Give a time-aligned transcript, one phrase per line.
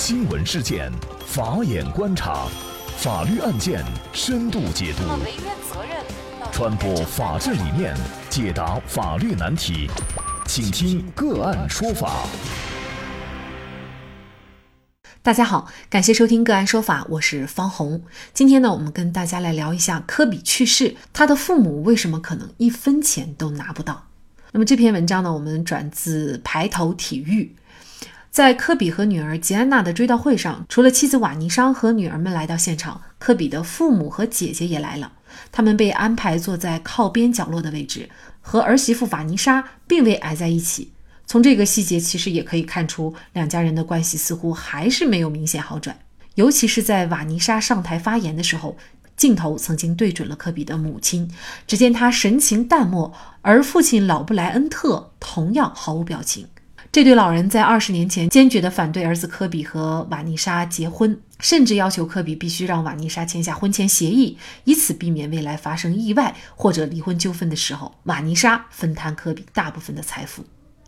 [0.00, 0.92] 新闻事件，
[1.26, 2.46] 法眼观察，
[2.98, 5.02] 法律案件深度解读，
[6.52, 7.96] 传播法治理念，
[8.30, 9.90] 解答法律难题，
[10.46, 12.28] 请听个案说法。
[15.20, 18.00] 大家好，感谢收听个案说法，我是方红。
[18.32, 24.06] 今天呢，我们跟大家来聊一下科比去世，他的父母为什么可能一分钱都拿不到？
[24.52, 27.56] 那么这篇文章呢，我们转自排头体育。
[28.30, 35.12] 在科比和女儿吉安娜的追悼会上，除了妻子瓦尼莎和女儿们来到现场，科比的父母和姐姐也来了。
[35.50, 38.08] 他们被安排坐在靠边角落的位置，
[38.40, 40.92] 和儿媳妇瓦尼莎并未挨在一起。
[41.26, 45.98] 从这个细节其实也可以看出，两家人的关系似乎还是没有明显好转。
[46.36, 48.76] 尤其是在瓦尼莎上台发言的时候，
[49.16, 51.30] 镜头曾经对准了科比的母亲，
[51.66, 56.46] 只见她神情淡漠，而父亲老布莱恩特同样毫无表情。
[56.90, 70.42] 这对老人在二十年前坚决地反对儿子科比和瓦妮莎结婚，甚至要求科比必须让瓦妮莎签下婚前协议，以此避免未来发生意外或者离婚纠纷的时候，瓦妮莎分摊科比大部分的财富。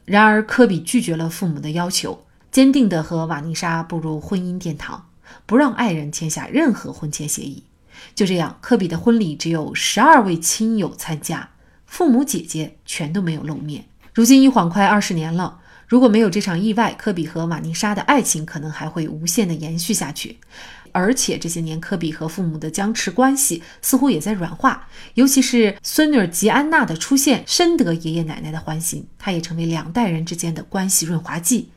[0.06, 5.06] 然而，科比拒绝了父母的要求，坚定地和瓦妮莎步入婚姻殿堂，
[5.44, 7.62] 不让爱人签下任何婚前协议。
[8.14, 11.50] 就这样，科比的婚礼只有十二位亲友参加，
[11.84, 13.84] 父母姐姐全都没有露面。
[14.14, 15.58] 如今一晃快二十年了。
[15.90, 20.38] 如果没有这场意外，科比和瓦妮莎的爱情可能还会无限的延续下去。
[20.92, 31.70] 而且这些年，科比和父母的僵持关系似乎也在软化，尤其是孙女吉安娜的出现，深得爷爷奶奶的欢心，她也成为两代人之间的关系润滑剂。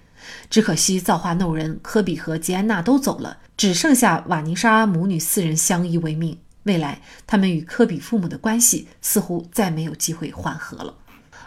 [0.48, 6.38] 只可惜造化弄人，科比和吉安娜都走了，只剩下瓦妮莎母女四人相依为命。
[6.66, 10.94] 未来，他们与科比父母的关系似乎再没有机会缓和了。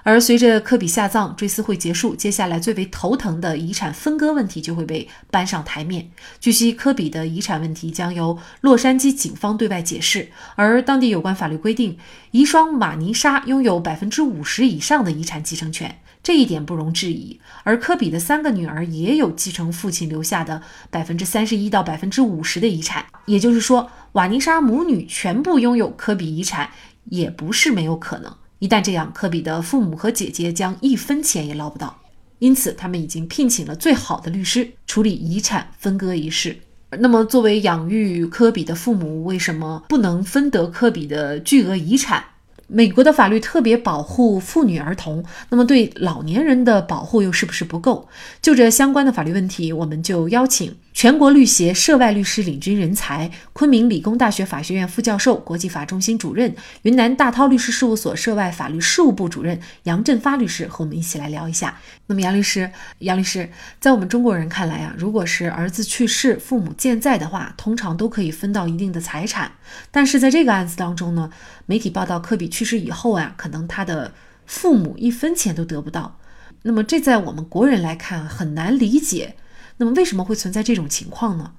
[0.07, 6.09] 而随着科比下葬、追思会结束，接下来最为头疼的遗产分割问题就会被搬上台面。
[6.39, 11.99] 据悉，科比的遗产问题将由洛杉矶警方对外解释，而当地有关法律规定，
[12.31, 17.41] 遗孀瓦妮莎拥有百分之五十以上的遗产继承权，这一点不容置疑。
[17.65, 26.71] 而科比的三个女儿也有继承父亲留下的百分之三十一到百分之五十的遗产，也就是说，瓦妮莎母女全部拥有科比遗产
[27.07, 28.33] 也不是没有可能。
[28.59, 31.99] 一旦这样，科比的父母和姐姐将一分钱也捞不到。
[32.39, 36.57] 因此，他们已经聘请了最好的律师处理遗产分割一事。
[36.99, 42.25] 那么，作为养育科比的父母，为什么不能分得科比的巨额遗产？
[42.69, 48.09] 美国的法律特别保护妇女儿童，那么对老年人的保护又是不是不够？
[48.43, 61.79] 就这相关的法律问题，我们就邀请全国律协涉外律师领军人才、昆明理工大学法学院副教授、国际法中心主任、云南大韬律师事务所涉外法律事务部主任杨振发律师和我们一起来聊一下。
[62.07, 62.71] 那么，杨律师，
[63.01, 63.47] 杨律师，
[63.79, 69.53] 在我们中国人看来啊，如果是儿子去世，父母健在的话，通常都可以分到一定的财产。
[69.91, 71.31] 但是在这个案子当中呢，
[71.67, 72.49] 媒体报道科比。
[72.49, 74.15] 去世以后啊，可能他的
[74.47, 76.19] 父母一分钱都得不到。
[76.63, 79.37] 那么这在我们国人来看很难理解。
[79.79, 81.53] 那么为什么会存在这种情况呢？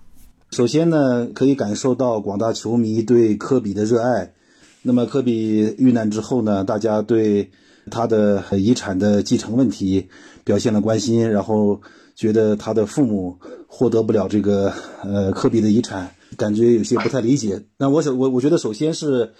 [0.51, 4.33] 首先呢，可以感受到广大球迷对科比的热爱。
[4.81, 7.51] 那么科比遇难之后呢，大家对
[7.91, 10.07] 他的遗产的继承问题
[10.43, 11.81] 表现了关心，然后
[12.15, 14.73] 觉得他的父母获得不了这个
[15.03, 17.63] 呃科比的遗产，感觉有些不太理解。
[17.77, 19.33] 那我想，我我觉得首先是。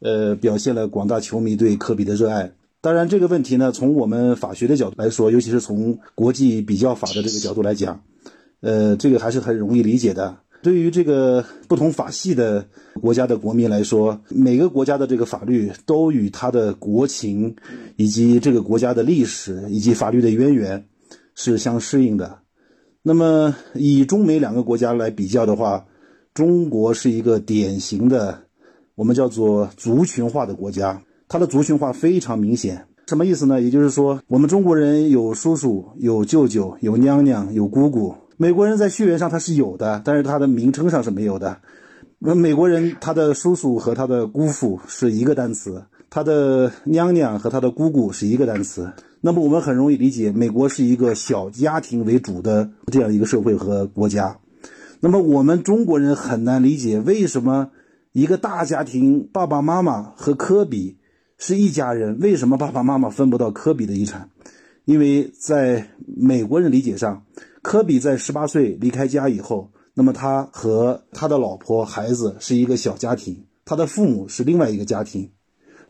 [0.00, 2.52] 呃，表现了广大球迷对科比的热爱。
[2.80, 8.00] 当然，这个问题呢，从我们法学的角度来说，尤其是从国际比较法的这个角度来讲，
[8.60, 10.36] 呃，这个还是很容易理解的。
[10.60, 12.66] 对于这个不同法系的
[13.00, 17.54] 国家的国民来说，每个国家的这个法律都与它的国情
[17.96, 20.84] 以及这个国家的历史以及法律的渊源
[21.36, 22.40] 是相适应的。
[23.02, 25.86] 那么，以中美两个国家来比较的话，
[26.34, 28.40] 中国是一个典型的。
[28.96, 32.84] 我们叫做族群化的国家，它的族群化非常明显。
[33.06, 33.62] 什么意思呢？
[33.62, 38.12] 也就是说，我们中国人有叔叔、有舅舅、有娘娘、有姑姑。
[38.40, 41.58] 美国人在血缘上他是有的，但是他的名称上是没有的。
[42.20, 48.92] 那美国人他的叔叔和他的姑父是一个单词，他的娘娘和他的姑姑是一个单词。
[49.20, 54.38] 那么我们很容易理解，美国是一个小家庭为主的这样一个社会和国家。
[55.00, 57.72] 那么我们中国人很难理解为什么。
[58.12, 60.96] 一个大家庭，爸爸妈妈和科比
[61.36, 64.30] 是一家人，为什么爸爸妈妈分不到科比的遗产？
[64.86, 67.22] 因为在美国人理解上，
[67.62, 75.30] 科比在十八岁离开家以后，那么他和他的老婆、孩子是一个小家庭，他的父母是另外一个家庭，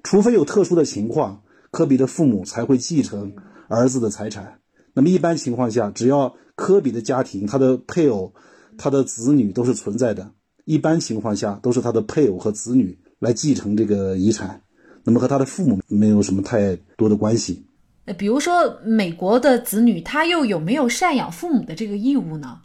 [0.03, 3.35] 除非有特殊的情况，科比的父母才会继承
[3.69, 4.61] 儿子的财产。
[4.95, 8.33] 那么一般情况下，只要科比的家庭，他的配偶、
[8.79, 10.33] 他的子女都是存在的。
[10.65, 14.63] 一般情况下，都是他的配偶和子女来继承这个遗产，
[15.05, 17.65] 那么和他的父母没有什么太多的关系。
[18.09, 22.59] 呃，比如说美国的子女，他又有没有赡养父母的这个义务呢？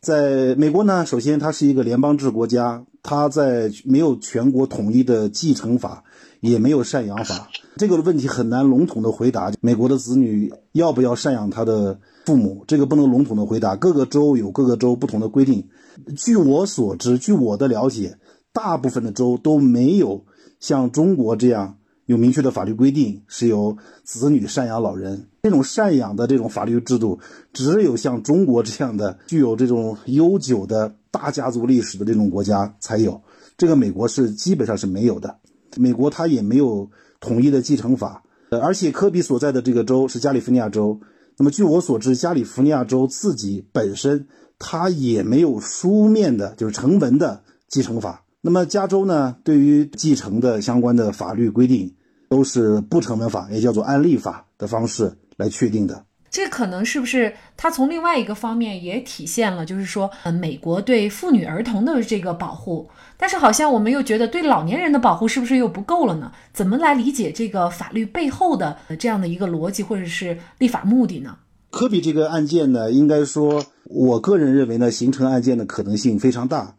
[0.00, 6.02] 在美国呢，首先它是一个联邦制国家，它在没有全国统一的继承法，
[6.40, 9.52] 也没有赡养法，这个问题很难笼统的回答。
[9.60, 12.00] 美国的子女要不要赡养他的？
[12.24, 15.68] 父母这个不能笼统的回答，各个州有各个州不同的规定。
[16.16, 18.16] 据我所知，据我的了解，
[18.52, 20.24] 大部分的州都没有
[20.60, 25.28] 像中国这样有明确的法律规定，是由子女赡养老人。
[25.42, 27.18] 这种赡养的这种法律制度，
[27.52, 33.20] 只有像中国这样的具有这种悠久的大家族历史的这种国家才有。
[33.56, 35.38] 这个美国是基本上是没有的。
[35.76, 36.90] 美国它也没有
[37.20, 41.00] 统一的继承法，呃，而且科比所在的这个州是加利福尼亚州。
[41.38, 44.26] 那么，据我所知，加利福尼亚州自己本身
[44.58, 48.21] 它也没有书面的，就是成文的继承法。
[48.44, 51.94] 那么，加州呢，对于继承的相关的法律规定
[52.28, 56.04] 都是不成文法，也叫做案例法的方式来确定的。
[56.28, 66.32] 这可能是不是它从另外一个方面也体现了，就是说，呃，美国对妇女儿童的这个保护，但是好像我们又觉得对老年人的保护是不是又不够了呢？
[66.52, 71.36] 怎么来理解这个法律背后的这样的一个逻辑或者是立法目的呢？
[71.70, 76.74] 科比这个案件呢，应该说，我个人认为呢，形成案件的可能性非常大。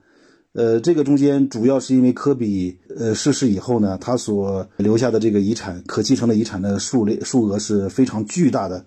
[0.54, 8.86] 呃，这个中间主要是因为科比呃逝世以后呢，他所留下的这个遗产可继承的遗产的数量数额是非常巨大的。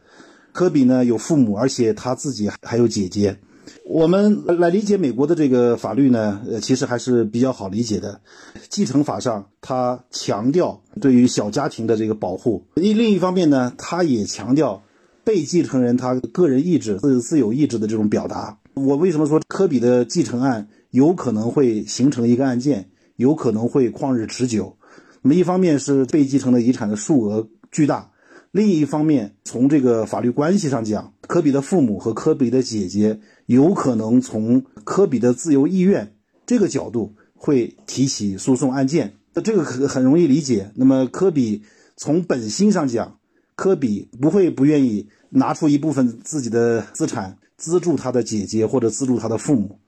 [0.52, 3.36] 科比呢有父母，而且他自己还有姐姐。
[3.84, 8.20] 我们来理解美国的这个法律呢，呃，其实还是比较好理解的。
[8.68, 14.84] 继承法上，它强调对于小家庭的这个保护；另另一方面呢，它也强调
[15.24, 18.56] 被继承人他个人意志、自自由意志的这种表达。
[18.74, 24.78] 我为什么说科比的继承案有可能会形成一个案件，有可能会旷日持久？
[25.20, 28.12] 那么一方面是被继承的遗产的数额巨大。
[28.50, 36.14] 另一方面，从这个法律关系上讲，科比的父母和科比的姐姐有可能从科比的自由意愿
[36.46, 39.12] 这个角度会提起诉讼案件。
[39.34, 40.72] 那这个很很容易理解。
[40.76, 41.62] 那么，科比
[41.98, 43.18] 从本心上讲，
[43.54, 49.78] 科比不会不愿意拿出一部分自己的资产资助他的姐姐或者资助他的父母，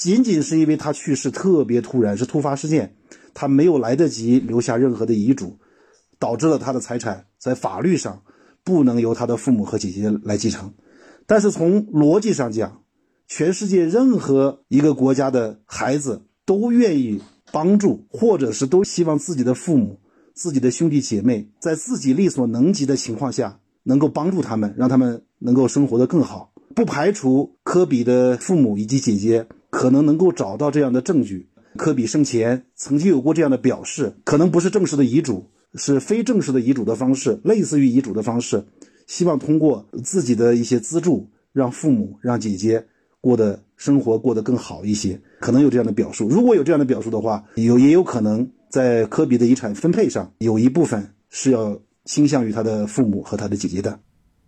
[0.00, 2.96] 仅仅是因为他去世特别突然，是突发事件，
[3.34, 5.58] 他没有来得及留下任何的遗嘱。
[6.20, 8.20] 导致了他的财产在法律上
[8.62, 10.74] 不能由他的父母和姐姐来继承，
[11.26, 12.82] 但是从逻辑上讲，
[13.26, 19.98] 全世界任何一个国家的孩子都愿意帮助，或者是都希望自己的父母、
[20.34, 26.52] 自己的兄弟姐妹在自己力所能及的情况下能够帮助他们，让他们能够生活得更好。
[26.74, 29.46] 不排除科比的父母以及姐姐
[29.80, 31.48] 可能能够找到这样的证据，
[31.78, 35.46] 科比生前曾经有过这样的表示，可能不是正式的遗嘱。
[35.74, 38.62] 是非正式的遗嘱的方式，类似于遗嘱的方式，
[39.06, 42.84] 希望通过自己的一些资助，让父母、让姐姐
[43.22, 46.28] 过得生活过得更好一些，可能有这样的表述。
[46.28, 53.98] 如果有这样的表述的话，有也有可能在科比的遗产分配上，有一部分是要倾向于他的父母和他的姐姐的。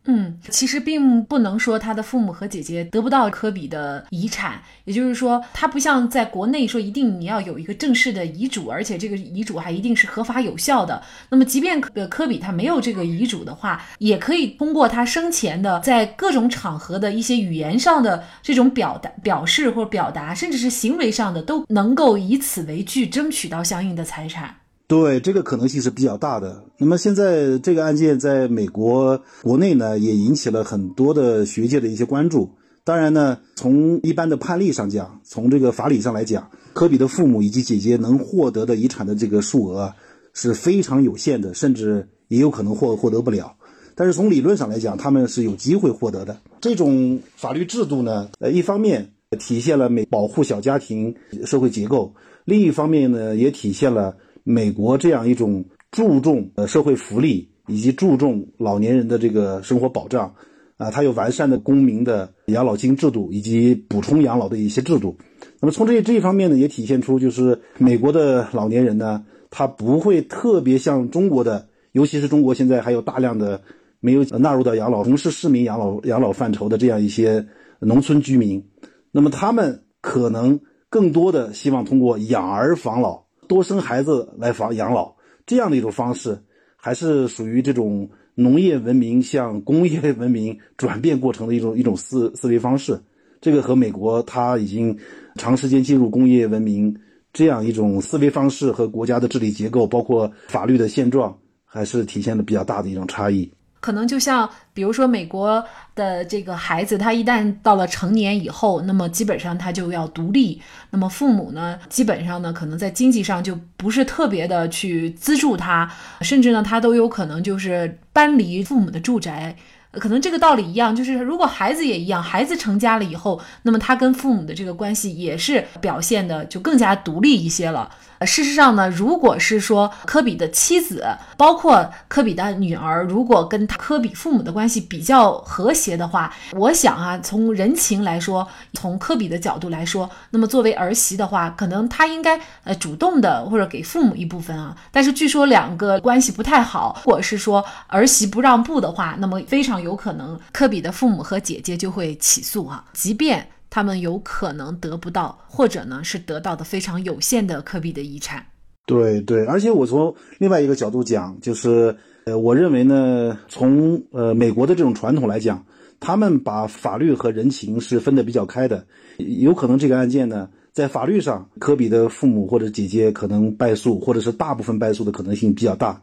[0.05, 11.01] 嗯，其实并不能说他的父母和姐姐得不到科比的遗产，也就是说，他不像在国内说一定你要有一个正式的遗嘱，而且这个遗嘱还一定是合法有效的。
[11.29, 24.57] 那么，即便科科比他没有这个遗嘱的话，也可以通过他生前的在各种场合的一些语言上的这种表达、表示或表达，甚至是行为上的，都能够以此为据争取到相应的财产。
[24.93, 26.63] 对这个可能性是比较大的。
[26.77, 32.51] 那么现在这个案件在美国国内呢，也引起了很多的学界的一些关注。
[32.85, 39.95] 当然呢，从一般的判例上讲，从这个法理上来讲，科比的父母以及姐姐能获得的遗产的这个数额
[40.35, 43.55] 是非常有限的，甚至也有可能获获得不了。
[43.95, 46.39] 但是从理论上来讲，他们是有机会获得的。
[46.61, 51.15] 这种法律制度呢，呃，一方面体现了美保护小家庭
[51.47, 52.13] 社会结构，
[52.45, 54.15] 另一方面呢，也体现了。
[54.45, 60.35] 美国这样一种注重呃社会福利以及注重老年人的这个生活保障，
[60.77, 65.17] 啊，它有完善的公民的养老金制度以及补充养老的一些制度。
[65.61, 73.63] 那么从这这一方面呢，也体现出就是美国的老年人呢，他不会特别像中国的，尤其是中国现在还有大量的
[74.01, 77.47] 没有纳入到养老从事市民养老养老范畴的这样一些
[77.79, 78.65] 农村居民，
[79.13, 80.59] 那么他们可能
[80.89, 83.23] 更多的希望通过养儿防老。
[83.53, 86.41] 多生孩子来防养老，这样的一种方式，
[86.75, 92.99] 还是属于这种农业文明向工业文明转变过程的一种一种思思维方式。
[93.43, 94.99] 这个和美国它已经
[95.35, 96.97] 长时间进入工业文明
[97.31, 103.53] 这样一种思维方式和国家的治理结构，包括法律的现状，还是体现了比较大的一种差异。
[103.83, 105.63] 可能就像，比如说美国
[105.97, 110.63] 的这个孩子，他一旦到了成年以后，那么基本上他就要独立。
[110.91, 119.57] 那么父母呢，基本上呢，可能在经济上就不是特别的去资助他，甚至呢，他都有可能就是搬离父母的住宅。
[119.95, 127.91] 可能这个道理一样，就是如果孩子也一样，孩子成家了以后，那么他跟父母的这个关系也是表现的就更加独立一些了。
[128.25, 144.77] 事实上呢，如果是说科比的妻子，包括科比的女儿，如果跟他科比父母的关系比较和谐的话，我想啊，从人情来说，从科比的角度来说，那么作为儿媳的话，可能他应该呃主动的或者给父母一部分啊。
[144.91, 153.49] 但是据说两个关系不太好，或者是说儿媳不让步的话，那么非常有可能科比的父母和姐姐就会起诉啊，即便。
[153.75, 158.45] 他们有可能得不到，或者呢是得到的非常有限的科比的遗产。
[158.85, 165.65] 对对，而且我从另外一个角度讲，就是呃，我认为呢，从呃美国的这种传统来讲，
[166.01, 168.85] 他们把法律和人情是分得比较开的。
[169.17, 176.03] 有可能这个案件呢，在法律上，科比的父母或者姐姐可能败诉，或者是大部分败诉的可能性比较大，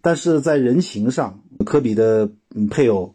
[0.00, 2.30] 但是在人情上，科比的
[2.70, 3.12] 配偶。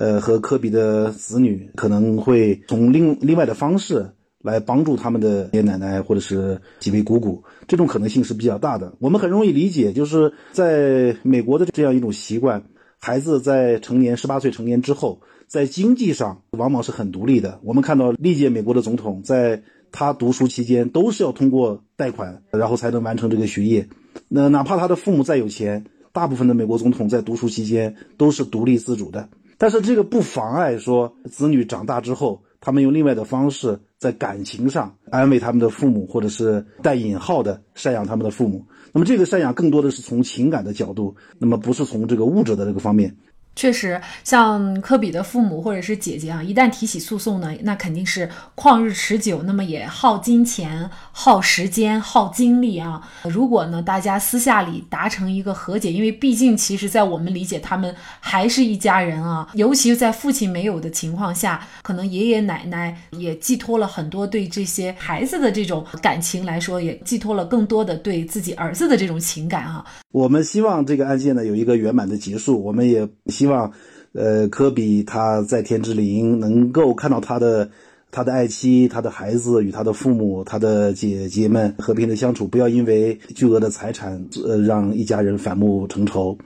[0.00, 8.94] 呃，和科比的子女可能会从另另外的方式来帮助他们的爷爷奶奶或者是几位姑姑，这种可能性是比较大的。
[8.98, 12.64] 我们很容易理解，就是在美国的这样一种习惯，
[12.98, 17.60] 孩子在成年十八岁成年之后，在经济上往往是很独立的。
[17.62, 23.86] 我们看到历届美国的总统，在他读书期间都是要通过贷款，然后才能完成这个学业。
[24.28, 29.28] 那哪怕他的父母再有钱，大部分的美国总统在读书期间都是独立自主的。
[29.60, 38.64] 但是这个不妨碍说，子女长大之后，他们用另外的方式在感情上安慰他们的父母，或者是带引号的赡养他们的父母。
[38.90, 43.14] 那么这个赡养更多的是从情感的角度，那么不是从这个物质的这个方面。
[43.56, 53.06] 确实，像科比的父母或者是姐姐啊，一旦提起诉讼呢，那肯定是旷日持久，那么也耗金钱、耗时间、耗精力啊。
[53.24, 59.46] 如果呢，大家私下里达成一个和解，因为毕竟其实，在我们理解，他们还是一家人啊。
[59.54, 69.84] 尤其是在父亲没有的情况下，可能爷爷奶奶也寄托了很多对这些孩子的这种感情来说，也寄托了更多的对自己儿子的这种情感啊。
[70.12, 73.06] 我们希望这个案件呢有一个圆满的结束，我们也
[73.40, 73.72] 希望，
[74.12, 77.70] 呃，科比他在天之灵能够看到他的
[78.10, 86.36] 他的爱妻、他的孩子与他的父母、他的姐姐们和平的相处，不要因为巨额的财产呃让一家人反目成仇。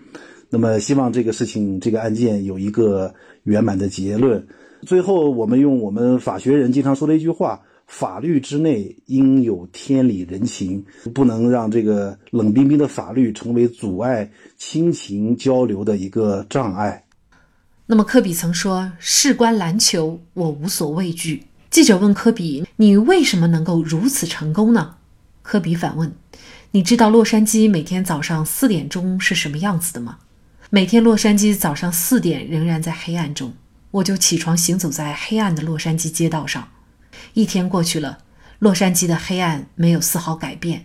[0.51, 4.47] 那么，希望这个事情这个案件有一个圆满的结论。
[4.87, 7.63] 最后，我们用我们法学人经常说的一句话。
[7.97, 10.85] 法律之内应有天理人情，
[11.15, 17.05] 不能让这个冷冰冰的法律成为阻碍亲情交流的一个障碍。
[17.87, 24.97] 那么科比曾说：“事关篮球，我无所畏惧。”记者问科比：“你为什么能够如此成功呢？”
[25.43, 26.13] 科比反问
[26.73, 30.19] ：“你知道洛杉矶每天早上四点钟是什么样子的吗？
[30.69, 33.53] 每天洛杉矶早上四点仍然在黑暗中，
[33.93, 36.67] 我就起床行走在黑暗的洛杉矶街道上。”
[37.33, 38.19] 一天过去了，
[38.59, 40.81] 洛杉矶的黑暗没有丝毫改变；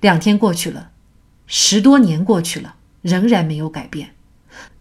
[0.00, 0.90] 两天过去了，
[1.46, 4.14] 十多年过去了，仍然没有改变。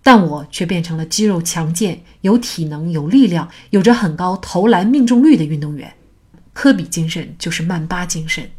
[0.01, 5.93] 但我却变成了肌肉强健、有体能、有力量、有着很高投篮命中率的运动员。
[6.53, 8.49] 科比精神就是曼巴精神，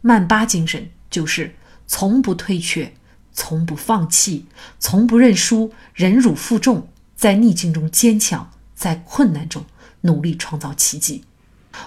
[0.00, 1.54] 曼巴精神就是
[1.86, 2.92] 从不退却、
[3.32, 4.46] 从不放弃、
[4.78, 9.64] 从不认输、忍辱负重，在逆境中坚强，在困难中
[10.02, 11.24] 努力创造奇迹。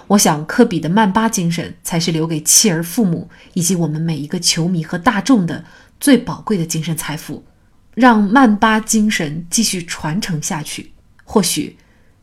[0.06, 5.64] 我想，科比的曼巴精神才是留给妻儿、父母以及我们每一个球迷和大众的
[5.98, 7.44] 最宝贵的精神财富。
[7.94, 10.92] 让曼巴精神继续传承下去，
[11.24, 11.76] 或许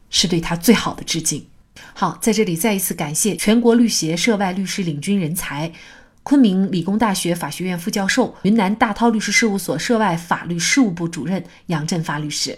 [0.10, 1.46] 是对他最好的致敬。
[1.94, 5.72] 好，在这里再一次感谢全国律协涉外律师领军人才、
[6.24, 12.58] 昆明理工大学法学院副教授、云南大韬律师事务所涉外法律事务部主任杨振发律师。